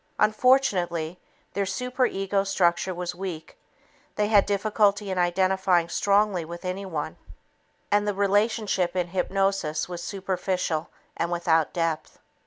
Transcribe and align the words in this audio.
Unfortunately, 0.17 1.19
their 1.53 1.67
super 1.67 2.07
ego 2.07 2.43
structure 2.43 2.91
was 2.91 3.13
weak, 3.13 3.55
they 4.15 4.29
had 4.29 4.47
difficulty 4.47 5.11
in 5.11 5.19
identifying 5.19 5.89
strongly 5.89 6.43
with 6.43 6.65
anyone, 6.65 7.17
and 7.91 8.07
the 8.07 8.15
relationship 8.15 8.95
in 8.95 9.09
hypnosis 9.09 9.87
was 9.87 10.01
superficial 10.01 10.89
and 11.15 11.31
without 11.31 11.71
depth. 11.71 12.17